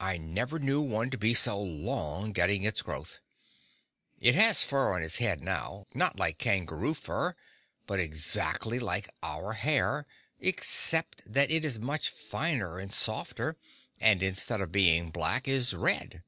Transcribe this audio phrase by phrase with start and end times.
[0.00, 3.18] I never knew one to be so long getting its growth.
[4.18, 7.34] It has fur on its head now; not like kangaroo fur,
[7.86, 10.06] but exactly like our hair,
[10.40, 13.58] except that it is much finer and softer,
[14.00, 16.22] and instead of being black is red.